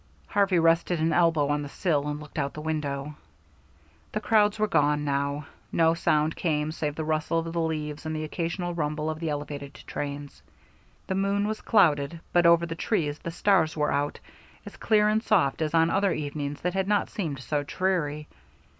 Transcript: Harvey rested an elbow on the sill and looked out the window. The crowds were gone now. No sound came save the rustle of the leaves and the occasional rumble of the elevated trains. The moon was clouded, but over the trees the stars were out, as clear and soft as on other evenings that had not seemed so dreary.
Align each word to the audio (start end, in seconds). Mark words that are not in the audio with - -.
Harvey 0.25 0.57
rested 0.57 0.99
an 0.99 1.13
elbow 1.13 1.49
on 1.49 1.61
the 1.61 1.69
sill 1.69 2.07
and 2.07 2.19
looked 2.19 2.39
out 2.39 2.55
the 2.55 2.61
window. 2.61 3.15
The 4.13 4.19
crowds 4.19 4.57
were 4.57 4.67
gone 4.67 5.05
now. 5.05 5.45
No 5.71 5.93
sound 5.93 6.35
came 6.35 6.71
save 6.71 6.95
the 6.95 7.03
rustle 7.05 7.37
of 7.37 7.53
the 7.53 7.61
leaves 7.61 8.03
and 8.03 8.15
the 8.15 8.23
occasional 8.23 8.73
rumble 8.73 9.11
of 9.11 9.19
the 9.19 9.29
elevated 9.29 9.75
trains. 9.85 10.41
The 11.05 11.13
moon 11.13 11.47
was 11.47 11.61
clouded, 11.61 12.19
but 12.33 12.47
over 12.47 12.65
the 12.65 12.73
trees 12.73 13.19
the 13.19 13.29
stars 13.29 13.77
were 13.77 13.91
out, 13.91 14.19
as 14.65 14.75
clear 14.75 15.07
and 15.07 15.21
soft 15.21 15.61
as 15.61 15.75
on 15.75 15.91
other 15.91 16.13
evenings 16.13 16.61
that 16.61 16.73
had 16.73 16.87
not 16.87 17.11
seemed 17.11 17.37
so 17.37 17.61
dreary. 17.61 18.27